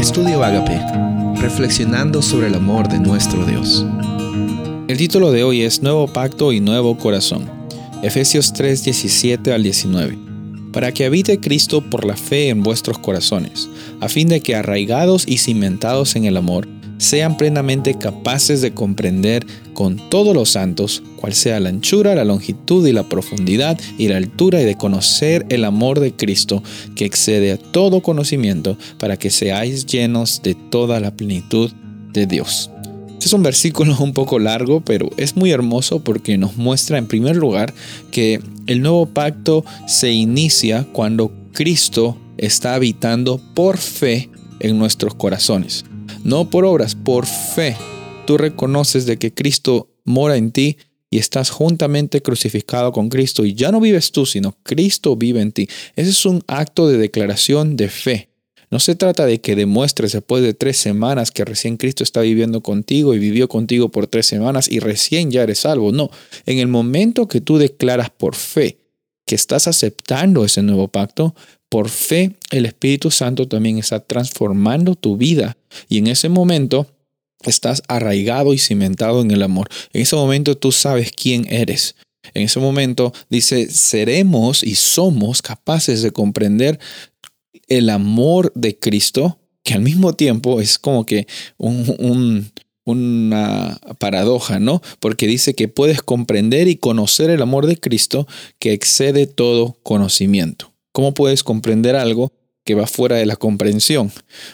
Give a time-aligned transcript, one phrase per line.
[0.00, 0.80] Estudio Agape,
[1.42, 3.84] reflexionando sobre el amor de nuestro Dios.
[4.88, 7.50] El título de hoy es Nuevo Pacto y Nuevo Corazón.
[8.02, 10.18] Efesios 3, 17 al 19.
[10.72, 13.68] Para que habite Cristo por la fe en vuestros corazones,
[14.00, 16.66] a fin de que arraigados y cimentados en el amor,
[17.00, 22.86] sean plenamente capaces de comprender con todos los santos cuál sea la anchura, la longitud
[22.86, 26.62] y la profundidad y la altura y de conocer el amor de Cristo
[26.94, 31.70] que excede a todo conocimiento para que seáis llenos de toda la plenitud
[32.12, 32.70] de Dios.
[33.18, 37.36] Es un versículo un poco largo, pero es muy hermoso porque nos muestra en primer
[37.36, 37.72] lugar
[38.10, 44.28] que el nuevo pacto se inicia cuando Cristo está habitando por fe
[44.60, 45.86] en nuestros corazones
[46.24, 47.76] no por obras, por fe.
[48.26, 50.76] Tú reconoces de que Cristo mora en ti
[51.10, 55.52] y estás juntamente crucificado con Cristo y ya no vives tú, sino Cristo vive en
[55.52, 55.68] ti.
[55.96, 58.28] Ese es un acto de declaración de fe.
[58.70, 62.60] No se trata de que demuestres después de tres semanas que recién Cristo está viviendo
[62.60, 65.90] contigo y vivió contigo por tres semanas y recién ya eres salvo.
[65.90, 66.10] No,
[66.46, 68.79] en el momento que tú declaras por fe
[69.30, 71.36] que estás aceptando ese nuevo pacto,
[71.68, 75.56] por fe el Espíritu Santo también está transformando tu vida
[75.88, 76.88] y en ese momento
[77.44, 79.68] estás arraigado y cimentado en el amor.
[79.92, 81.94] En ese momento tú sabes quién eres.
[82.34, 86.80] En ese momento dice, seremos y somos capaces de comprender
[87.68, 92.50] el amor de Cristo, que al mismo tiempo es como que un,
[92.84, 94.82] una paradoja, ¿no?
[94.98, 98.26] Porque dice que puedes comprender y conocer el amor de Cristo
[98.58, 100.72] que excede todo conocimiento.
[100.92, 102.32] ¿Cómo puedes comprender algo
[102.70, 104.12] que va fuera de la comprensión?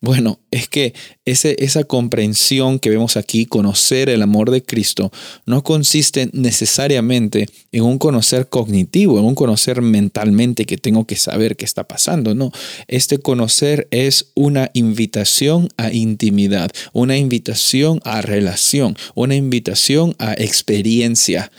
[0.00, 0.94] Bueno, es que
[1.26, 5.12] ese, esa comprensión que vemos aquí, conocer el amor de Cristo,
[5.44, 11.54] no consiste necesariamente en un conocer cognitivo, en un conocer mentalmente que tengo que saber
[11.56, 12.34] qué está pasando.
[12.34, 12.50] No,
[12.86, 21.52] este conocer es una invitación a intimidad, una invitación a relación, una invitación a experiencia.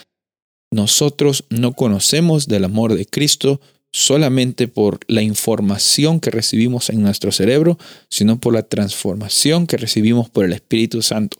[0.71, 3.61] Nosotros no conocemos del amor de Cristo
[3.91, 7.77] solamente por la información que recibimos en nuestro cerebro,
[8.09, 11.37] sino por la transformación que recibimos por el Espíritu Santo.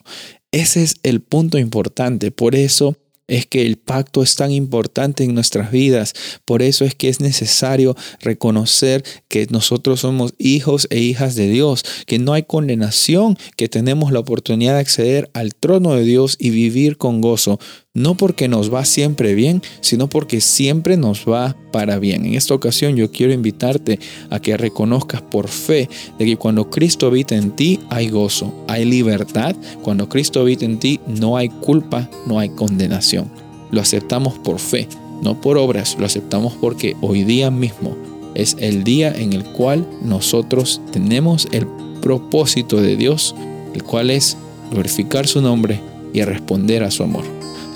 [0.52, 2.30] Ese es el punto importante.
[2.32, 2.96] Por eso
[3.30, 6.14] es que el pacto es tan importante en nuestras vidas.
[6.44, 11.84] Por eso es que es necesario reconocer que nosotros somos hijos e hijas de Dios,
[12.06, 16.50] que no hay condenación, que tenemos la oportunidad de acceder al trono de Dios y
[16.50, 17.60] vivir con gozo
[17.94, 22.24] no porque nos va siempre bien, sino porque siempre nos va para bien.
[22.24, 23.98] En esta ocasión yo quiero invitarte
[24.30, 28.84] a que reconozcas por fe de que cuando Cristo habita en ti hay gozo, hay
[28.84, 29.56] libertad.
[29.82, 33.28] Cuando Cristo habita en ti no hay culpa, no hay condenación.
[33.72, 34.86] Lo aceptamos por fe,
[35.22, 37.96] no por obras, lo aceptamos porque hoy día mismo
[38.36, 41.66] es el día en el cual nosotros tenemos el
[42.00, 43.34] propósito de Dios,
[43.74, 44.36] el cual es
[44.70, 45.80] glorificar su nombre
[46.12, 47.40] y responder a su amor.